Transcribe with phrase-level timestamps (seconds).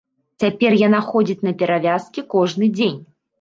[0.43, 2.99] Цяпер яна ходзіць на перавязкі кожны дзень.